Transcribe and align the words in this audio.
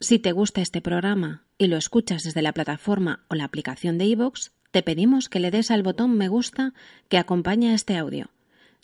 Si 0.00 0.20
te 0.20 0.30
gusta 0.30 0.60
este 0.60 0.80
programa 0.80 1.44
y 1.58 1.66
lo 1.66 1.76
escuchas 1.76 2.22
desde 2.22 2.40
la 2.40 2.52
plataforma 2.52 3.24
o 3.28 3.34
la 3.34 3.42
aplicación 3.42 3.98
de 3.98 4.04
iVoox, 4.04 4.50
te 4.70 4.84
pedimos 4.84 5.28
que 5.28 5.40
le 5.40 5.50
des 5.50 5.72
al 5.72 5.82
botón 5.82 6.16
me 6.16 6.28
gusta 6.28 6.72
que 7.08 7.18
acompaña 7.18 7.74
este 7.74 7.96
audio. 7.96 8.30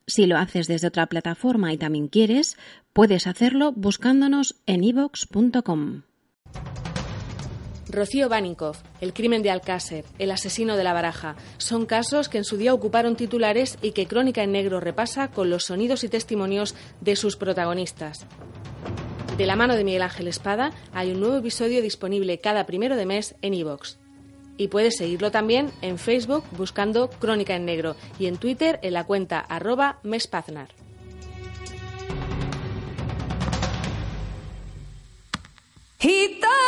Si 0.08 0.26
lo 0.26 0.36
haces 0.38 0.66
desde 0.66 0.88
otra 0.88 1.06
plataforma 1.06 1.72
y 1.72 1.78
también 1.78 2.08
quieres, 2.08 2.56
puedes 2.92 3.28
hacerlo 3.28 3.70
buscándonos 3.70 4.56
en 4.66 4.82
iVoox.com. 4.82 6.02
Rocío 7.88 8.28
Baninkoff, 8.28 8.82
el 9.00 9.12
crimen 9.12 9.44
de 9.44 9.52
Alcácer, 9.52 10.04
el 10.18 10.32
asesino 10.32 10.76
de 10.76 10.82
la 10.82 10.94
baraja, 10.94 11.36
son 11.58 11.86
casos 11.86 12.28
que 12.28 12.38
en 12.38 12.44
su 12.44 12.56
día 12.56 12.74
ocuparon 12.74 13.14
titulares 13.14 13.78
y 13.82 13.92
que 13.92 14.08
Crónica 14.08 14.42
en 14.42 14.50
Negro 14.50 14.80
repasa 14.80 15.30
con 15.30 15.48
los 15.48 15.66
sonidos 15.66 16.02
y 16.02 16.08
testimonios 16.08 16.74
de 17.00 17.14
sus 17.14 17.36
protagonistas. 17.36 18.26
De 19.36 19.46
la 19.46 19.56
mano 19.56 19.74
de 19.74 19.82
Miguel 19.82 20.02
Ángel 20.02 20.28
Espada 20.28 20.72
hay 20.92 21.10
un 21.10 21.18
nuevo 21.18 21.36
episodio 21.38 21.82
disponible 21.82 22.38
cada 22.38 22.66
primero 22.66 22.94
de 22.94 23.04
mes 23.04 23.34
en 23.42 23.54
iVoox. 23.54 23.96
Y 24.56 24.68
puedes 24.68 24.96
seguirlo 24.96 25.32
también 25.32 25.72
en 25.82 25.98
Facebook 25.98 26.44
buscando 26.52 27.10
Crónica 27.10 27.56
en 27.56 27.64
Negro 27.64 27.96
y 28.20 28.26
en 28.26 28.36
Twitter 28.36 28.78
en 28.82 28.92
la 28.92 29.02
cuenta 29.02 29.40
arroba 29.40 29.98
mespaznar. 30.04 30.68
Gitana 35.98 36.63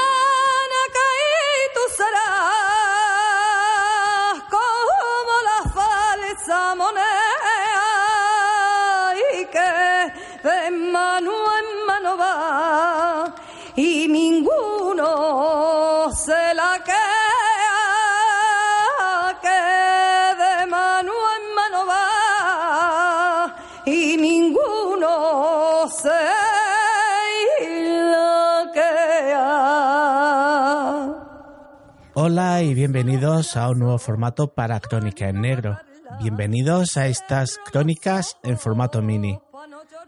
Hola 32.28 32.60
y 32.60 32.74
bienvenidos 32.74 33.56
a 33.56 33.70
un 33.70 33.78
nuevo 33.78 33.98
formato 33.98 34.52
para 34.52 34.80
Crónica 34.80 35.28
en 35.28 35.42
Negro. 35.42 35.78
Bienvenidos 36.20 36.96
a 36.96 37.06
estas 37.06 37.56
crónicas 37.70 38.36
en 38.42 38.58
formato 38.58 39.00
mini. 39.00 39.38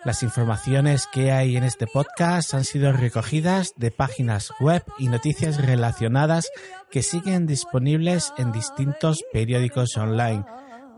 Las 0.04 0.24
informaciones 0.24 1.06
que 1.06 1.30
hay 1.30 1.56
en 1.56 1.62
este 1.62 1.86
podcast 1.86 2.54
han 2.54 2.64
sido 2.64 2.90
recogidas 2.90 3.72
de 3.76 3.92
páginas 3.92 4.50
web 4.58 4.82
y 4.98 5.06
noticias 5.06 5.64
relacionadas 5.64 6.48
que 6.90 7.04
siguen 7.04 7.46
disponibles 7.46 8.32
en 8.36 8.50
distintos 8.50 9.22
periódicos 9.32 9.96
online, 9.96 10.44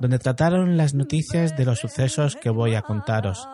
donde 0.00 0.18
trataron 0.18 0.78
las 0.78 0.94
noticias 0.94 1.54
de 1.54 1.66
los 1.66 1.80
sucesos 1.80 2.34
que 2.34 2.48
voy 2.48 2.76
a 2.76 2.80
contaros. 2.80 3.46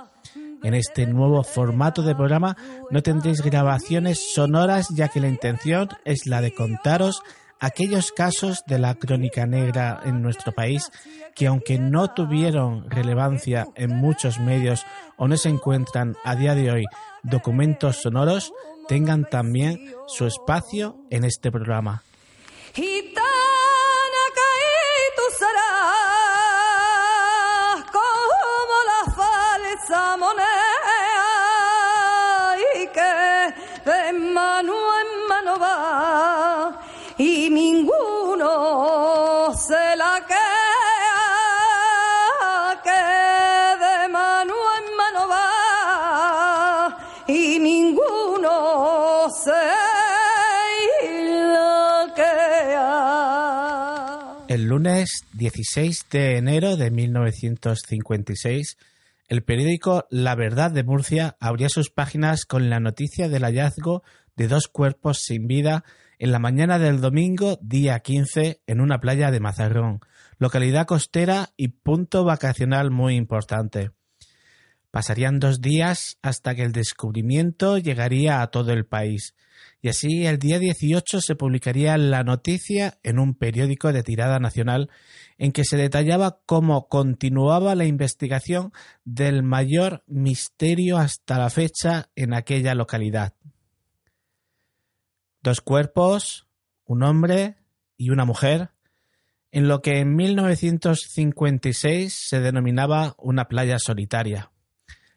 En 0.63 0.75
este 0.75 1.05
nuevo 1.07 1.43
formato 1.43 2.03
de 2.03 2.15
programa 2.15 2.57
no 2.93 3.03
tendréis 3.03 3.43
grabaciones 3.43 4.33
sonoras 4.35 4.87
ya 4.95 5.09
que 5.09 5.19
la 5.19 5.27
intención 5.27 5.89
es 6.05 6.27
la 6.27 6.41
de 6.41 6.55
contaros 6.55 7.25
aquellos 7.61 8.13
casos 8.13 8.63
de 8.67 8.79
la 8.79 8.95
crónica 8.95 9.47
negra 9.47 10.01
en 10.05 10.23
nuestro 10.23 10.53
país 10.53 10.91
que 11.35 11.47
aunque 11.47 11.79
no 11.79 12.09
tuvieron 12.09 12.91
relevancia 12.91 13.67
en 13.75 13.95
muchos 13.95 14.39
medios 14.39 14.85
o 15.17 15.29
no 15.29 15.37
se 15.37 15.49
encuentran 15.49 16.17
a 16.25 16.35
día 16.35 16.55
de 16.55 16.71
hoy 16.71 16.85
documentos 17.23 18.03
sonoros, 18.03 18.53
tengan 18.89 19.25
también 19.29 19.95
su 20.07 20.27
espacio 20.27 20.97
en 21.11 21.25
este 21.25 21.51
programa. 21.51 22.03
De 33.87 34.13
mano 34.13 34.75
en 35.01 35.29
mano 35.29 35.59
va 35.61 36.36
y 47.37 47.59
ninguno 47.59 49.29
se 49.31 49.51
la 51.53 52.13
queda. 52.15 53.27
El 54.49 54.65
lunes 54.69 55.21
16 55.35 56.07
de 56.11 56.39
enero 56.39 56.77
de 56.77 56.91
1956, 56.91 58.79
el 59.29 59.43
periódico 59.43 60.07
La 60.09 60.35
Verdad 60.35 60.71
de 60.71 60.83
Murcia 60.83 61.37
abría 61.39 61.69
sus 61.69 61.91
páginas 61.91 62.47
con 62.47 62.71
la 62.71 62.81
noticia 62.81 63.29
del 63.29 63.43
hallazgo 63.43 64.03
de 64.35 64.49
dos 64.49 64.69
cuerpos 64.69 65.19
sin 65.23 65.47
vida 65.47 65.85
en 66.19 66.33
la 66.33 66.39
mañana 66.39 66.79
del 66.79 67.03
domingo, 67.03 67.59
día 67.61 68.01
15, 68.01 68.63
en 68.67 68.81
una 68.81 68.99
playa 69.01 69.31
de 69.31 69.41
Mazarrón, 69.41 70.01
localidad 70.39 70.87
costera 70.87 71.51
y 71.59 71.69
punto 71.69 72.25
vacacional 72.25 72.91
muy 72.91 73.17
importante. 73.17 73.91
Pasarían 74.97 75.41
dos 75.41 75.61
días 75.61 76.17
hasta 76.23 76.55
que 76.55 76.63
el 76.63 76.73
descubrimiento 76.73 77.77
llegaría 77.77 78.41
a 78.41 78.47
todo 78.47 78.73
el 78.73 78.87
país, 78.87 79.35
y 79.83 79.91
así 79.91 80.25
el 80.25 80.39
día 80.39 80.59
18 80.59 81.21
se 81.21 81.37
publicaría 81.37 81.99
la 81.99 82.25
noticia 82.25 82.99
en 83.03 83.19
un 83.19 83.35
periódico 83.35 83.93
de 83.93 84.03
tirada 84.03 84.39
nacional 84.39 84.89
en 85.37 85.53
que 85.53 85.65
se 85.65 85.77
detallaba 85.77 86.41
cómo 86.47 86.89
continuaba 86.89 87.75
la 87.75 87.85
investigación 87.85 88.73
del 89.05 89.43
mayor 89.43 90.03
misterio 90.07 90.97
hasta 90.97 91.37
la 91.37 91.51
fecha 91.51 92.09
en 92.17 92.33
aquella 92.33 92.75
localidad. 92.75 93.35
Dos 95.43 95.61
cuerpos, 95.61 96.49
un 96.87 97.03
hombre 97.03 97.57
y 97.99 98.09
una 98.09 98.25
mujer, 98.25 98.71
en 99.51 99.69
lo 99.69 99.83
que 99.83 99.99
en 99.99 100.17
1956 100.17 102.19
se 102.19 102.41
denominaba 102.41 103.15
una 103.19 103.49
playa 103.49 103.79
solitaria, 103.79 104.53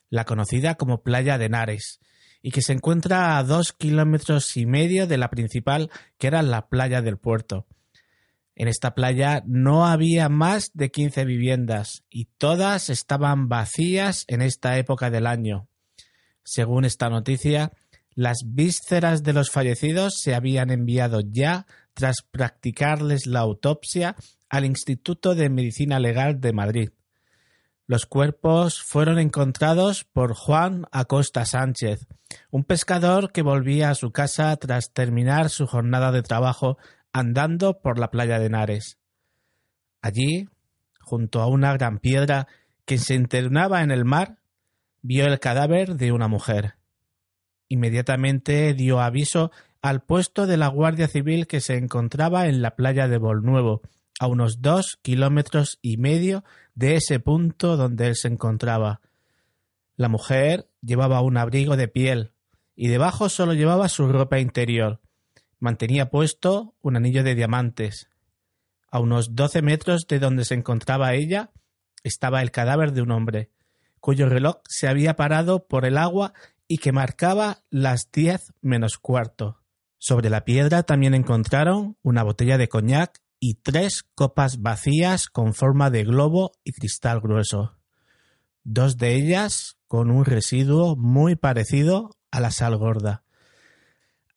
la 0.09 0.25
conocida 0.25 0.75
como 0.75 1.01
Playa 1.03 1.37
de 1.37 1.45
Henares, 1.45 1.99
y 2.41 2.51
que 2.51 2.61
se 2.61 2.73
encuentra 2.73 3.37
a 3.37 3.43
dos 3.43 3.73
kilómetros 3.73 4.55
y 4.57 4.65
medio 4.65 5.07
de 5.07 5.17
la 5.17 5.29
principal, 5.29 5.89
que 6.17 6.27
era 6.27 6.41
la 6.41 6.67
playa 6.67 7.01
del 7.01 7.17
puerto. 7.17 7.65
En 8.55 8.67
esta 8.67 8.93
playa 8.93 9.41
no 9.45 9.87
había 9.87 10.27
más 10.27 10.71
de 10.73 10.91
15 10.91 11.25
viviendas 11.25 12.03
y 12.09 12.25
todas 12.37 12.89
estaban 12.89 13.47
vacías 13.47 14.25
en 14.27 14.41
esta 14.41 14.77
época 14.77 15.09
del 15.09 15.27
año. 15.27 15.69
Según 16.43 16.83
esta 16.83 17.09
noticia, 17.09 17.71
las 18.15 18.39
vísceras 18.45 19.23
de 19.23 19.31
los 19.31 19.49
fallecidos 19.49 20.15
se 20.21 20.35
habían 20.35 20.71
enviado 20.71 21.21
ya 21.21 21.67
tras 21.93 22.17
practicarles 22.29 23.27
la 23.27 23.39
autopsia 23.39 24.15
al 24.49 24.65
Instituto 24.65 25.35
de 25.35 25.49
Medicina 25.49 25.99
Legal 25.99 26.41
de 26.41 26.51
Madrid. 26.51 26.89
Los 27.89 28.05
cuerpos 28.05 28.83
fueron 28.83 29.17
encontrados 29.17 30.03
por 30.03 30.35
Juan 30.35 30.85
Acosta 30.91 31.43
Sánchez, 31.43 32.05
un 32.51 32.63
pescador 32.63 33.31
que 33.31 33.41
volvía 33.41 33.89
a 33.89 33.95
su 33.95 34.11
casa 34.11 34.55
tras 34.57 34.93
terminar 34.93 35.49
su 35.49 35.65
jornada 35.65 36.11
de 36.11 36.21
trabajo 36.21 36.77
andando 37.13 37.81
por 37.81 37.97
la 37.97 38.11
playa 38.11 38.37
de 38.37 38.45
Henares. 38.45 38.99
Allí, 40.03 40.49
junto 40.99 41.41
a 41.41 41.47
una 41.47 41.73
gran 41.73 41.97
piedra 41.97 42.47
que 42.85 42.99
se 42.99 43.15
internaba 43.15 43.81
en 43.81 43.89
el 43.89 44.05
mar, 44.05 44.37
vio 45.01 45.25
el 45.25 45.39
cadáver 45.39 45.95
de 45.95 46.11
una 46.11 46.27
mujer. 46.27 46.75
Inmediatamente 47.69 48.75
dio 48.75 48.99
aviso 48.99 49.49
al 49.81 50.03
puesto 50.03 50.45
de 50.45 50.57
la 50.57 50.67
Guardia 50.67 51.07
Civil 51.07 51.47
que 51.47 51.59
se 51.59 51.75
encontraba 51.75 52.45
en 52.45 52.61
la 52.61 52.75
playa 52.75 53.07
de 53.07 53.17
Bolnuevo, 53.17 53.81
a 54.19 54.27
unos 54.27 54.61
dos 54.61 54.99
kilómetros 55.01 55.79
y 55.81 55.97
medio 55.97 56.43
de 56.75 56.97
ese 56.97 57.19
punto 57.19 57.77
donde 57.77 58.07
él 58.07 58.15
se 58.15 58.27
encontraba. 58.27 59.01
La 59.95 60.09
mujer 60.09 60.69
llevaba 60.81 61.21
un 61.21 61.37
abrigo 61.37 61.77
de 61.77 61.87
piel 61.87 62.33
y 62.75 62.89
debajo 62.89 63.29
solo 63.29 63.53
llevaba 63.53 63.89
su 63.89 64.07
ropa 64.07 64.39
interior. 64.39 65.01
Mantenía 65.57 66.09
puesto 66.09 66.75
un 66.81 66.97
anillo 66.97 67.23
de 67.23 67.35
diamantes. 67.35 68.09
A 68.91 68.99
unos 68.99 69.35
doce 69.35 69.61
metros 69.61 70.05
de 70.07 70.19
donde 70.19 70.45
se 70.45 70.53
encontraba 70.53 71.13
ella 71.13 71.51
estaba 72.03 72.41
el 72.41 72.51
cadáver 72.51 72.91
de 72.93 73.01
un 73.01 73.11
hombre, 73.11 73.49
cuyo 73.99 74.27
reloj 74.29 74.57
se 74.67 74.87
había 74.87 75.15
parado 75.15 75.65
por 75.67 75.85
el 75.85 75.97
agua 75.97 76.33
y 76.67 76.77
que 76.77 76.91
marcaba 76.91 77.63
las 77.69 78.11
diez 78.11 78.53
menos 78.61 78.97
cuarto. 78.97 79.59
Sobre 79.97 80.29
la 80.29 80.45
piedra 80.45 80.83
también 80.83 81.13
encontraron 81.13 81.97
una 82.01 82.23
botella 82.23 82.57
de 82.57 82.69
coñac 82.69 83.21
y 83.39 83.55
tres 83.55 84.03
copas 84.15 84.61
vacías 84.61 85.27
con 85.27 85.53
forma 85.53 85.89
de 85.89 86.03
globo 86.03 86.51
y 86.63 86.73
cristal 86.73 87.21
grueso, 87.21 87.77
dos 88.63 88.97
de 88.97 89.15
ellas 89.15 89.77
con 89.87 90.11
un 90.11 90.25
residuo 90.25 90.95
muy 90.95 91.35
parecido 91.35 92.11
a 92.31 92.39
la 92.39 92.51
sal 92.51 92.77
gorda. 92.77 93.23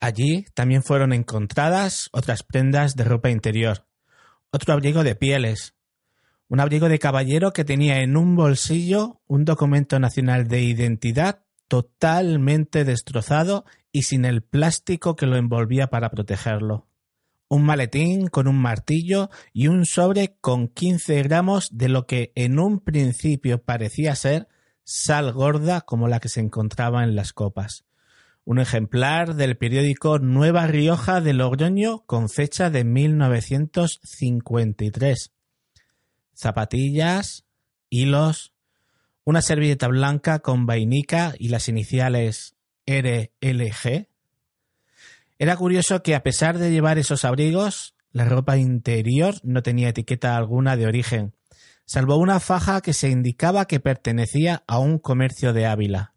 Allí 0.00 0.46
también 0.54 0.82
fueron 0.82 1.12
encontradas 1.12 2.08
otras 2.12 2.42
prendas 2.42 2.96
de 2.96 3.04
ropa 3.04 3.30
interior, 3.30 3.86
otro 4.50 4.72
abrigo 4.72 5.04
de 5.04 5.14
pieles, 5.14 5.74
un 6.48 6.60
abrigo 6.60 6.88
de 6.88 6.98
caballero 6.98 7.52
que 7.52 7.64
tenía 7.64 8.00
en 8.00 8.16
un 8.16 8.36
bolsillo 8.36 9.20
un 9.26 9.44
documento 9.44 9.98
nacional 9.98 10.48
de 10.48 10.62
identidad 10.62 11.44
totalmente 11.66 12.84
destrozado 12.84 13.64
y 13.90 14.02
sin 14.02 14.26
el 14.26 14.42
plástico 14.42 15.16
que 15.16 15.26
lo 15.26 15.36
envolvía 15.36 15.86
para 15.86 16.10
protegerlo. 16.10 16.86
Un 17.52 17.64
maletín 17.64 18.28
con 18.28 18.48
un 18.48 18.56
martillo 18.56 19.28
y 19.52 19.68
un 19.68 19.84
sobre 19.84 20.38
con 20.40 20.68
15 20.68 21.22
gramos 21.22 21.68
de 21.76 21.90
lo 21.90 22.06
que 22.06 22.32
en 22.34 22.58
un 22.58 22.80
principio 22.80 23.62
parecía 23.62 24.14
ser 24.14 24.48
sal 24.84 25.34
gorda 25.34 25.82
como 25.82 26.08
la 26.08 26.18
que 26.18 26.30
se 26.30 26.40
encontraba 26.40 27.04
en 27.04 27.14
las 27.14 27.34
copas. 27.34 27.84
Un 28.46 28.58
ejemplar 28.58 29.34
del 29.34 29.58
periódico 29.58 30.18
Nueva 30.18 30.66
Rioja 30.66 31.20
de 31.20 31.34
Logroño 31.34 32.06
con 32.06 32.30
fecha 32.30 32.70
de 32.70 32.84
1953. 32.84 35.32
Zapatillas, 36.32 37.44
hilos, 37.90 38.54
una 39.24 39.42
servilleta 39.42 39.88
blanca 39.88 40.38
con 40.38 40.64
vainica 40.64 41.34
y 41.38 41.48
las 41.48 41.68
iniciales 41.68 42.56
RLG. 42.86 44.11
Era 45.42 45.56
curioso 45.56 46.04
que 46.04 46.14
a 46.14 46.22
pesar 46.22 46.56
de 46.56 46.70
llevar 46.70 46.98
esos 46.98 47.24
abrigos, 47.24 47.96
la 48.12 48.26
ropa 48.26 48.58
interior 48.58 49.34
no 49.42 49.64
tenía 49.64 49.88
etiqueta 49.88 50.36
alguna 50.36 50.76
de 50.76 50.86
origen, 50.86 51.34
salvo 51.84 52.16
una 52.16 52.38
faja 52.38 52.80
que 52.80 52.92
se 52.92 53.10
indicaba 53.10 53.64
que 53.64 53.80
pertenecía 53.80 54.62
a 54.68 54.78
un 54.78 55.00
comercio 55.00 55.52
de 55.52 55.66
Ávila. 55.66 56.14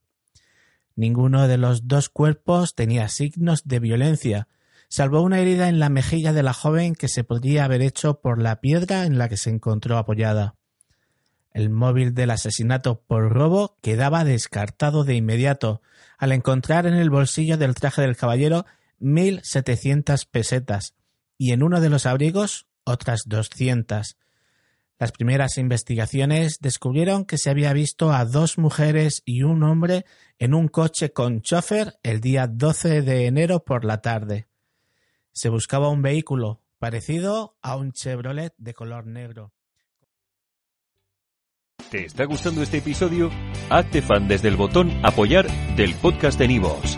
Ninguno 0.96 1.48
de 1.48 1.58
los 1.58 1.88
dos 1.88 2.08
cuerpos 2.10 2.76
tenía 2.76 3.10
signos 3.10 3.64
de 3.64 3.80
violencia, 3.80 4.48
salvo 4.90 5.24
una 5.24 5.40
herida 5.40 5.70
en 5.70 5.80
la 5.80 5.90
mejilla 5.90 6.32
de 6.32 6.44
la 6.44 6.54
joven 6.54 6.94
que 6.94 7.08
se 7.08 7.24
podría 7.24 7.66
haber 7.66 7.82
hecho 7.82 8.22
por 8.22 8.40
la 8.40 8.62
piedra 8.62 9.08
en 9.08 9.18
la 9.18 9.28
que 9.28 9.38
se 9.38 9.50
encontró 9.50 9.98
apoyada. 9.98 10.54
El 11.52 11.72
móvil 11.72 12.14
del 12.14 12.30
asesinato 12.30 13.02
por 13.02 13.34
robo 13.34 13.76
quedaba 13.82 14.24
descartado 14.24 15.04
de 15.04 15.16
inmediato, 15.16 15.82
al 16.20 16.32
encontrar 16.32 16.86
en 16.86 16.94
el 16.94 17.10
bolsillo 17.10 17.58
del 17.58 17.74
traje 17.74 18.04
del 18.04 18.16
caballero 18.16 18.68
mil 19.00 19.42
setecientas 19.44 20.26
pesetas 20.26 20.96
y 21.38 21.52
en 21.52 21.64
uno 21.64 21.82
de 21.82 21.90
los 21.90 22.06
abrigos 22.06 22.68
otras 22.84 23.24
doscientas, 23.26 24.18
las 24.98 25.12
primeras 25.12 25.58
investigaciones 25.58 26.60
descubrieron 26.62 27.26
que 27.26 27.38
se 27.38 27.50
había 27.50 27.74
visto 27.74 28.14
a 28.14 28.24
dos 28.24 28.58
mujeres 28.58 29.24
y 29.26 29.44
un 29.44 29.64
hombre 29.64 30.06
en 30.40 30.54
un 30.54 30.70
coche 30.70 31.12
con 31.12 31.42
chofer 31.42 32.00
el 32.02 32.22
día 32.22 32.48
12 32.48 33.02
de 33.02 33.26
enero 33.26 33.66
por 33.66 33.84
la 33.84 34.02
tarde. 34.02 34.48
Se 35.34 35.50
buscaba 35.50 35.90
un 35.90 36.02
vehículo 36.02 36.62
parecido 36.80 37.58
a 37.62 37.76
un 37.76 37.92
Chevrolet 37.92 38.54
de 38.58 38.74
color 38.74 39.06
negro. 39.06 39.52
¿Te 41.92 42.06
está 42.06 42.24
gustando 42.24 42.64
este 42.64 42.78
episodio? 42.78 43.30
Hazte 43.70 44.02
fan 44.02 44.30
desde 44.30 44.48
el 44.48 44.56
botón 44.56 44.92
apoyar 45.04 45.48
del 45.76 45.94
podcast 45.96 46.40
de 46.40 46.48
Nivos. 46.48 46.98